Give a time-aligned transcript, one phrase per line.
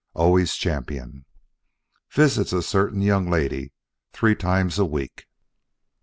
[0.15, 1.25] Always champion.
[2.09, 3.71] Visits a certain young lady
[4.13, 5.27] three times a week.